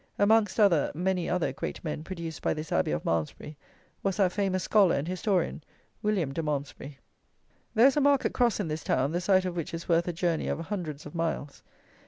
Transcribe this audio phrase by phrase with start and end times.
[0.17, 3.55] Amongst other, many other, great men produced by this Abbey of Malmsbury
[4.01, 5.63] was that famous scholar and historian,
[6.01, 6.97] William de Malmsbury.
[7.75, 10.13] There is a market cross in this town, the sight of which is worth a
[10.13, 11.61] journey of hundreds of miles.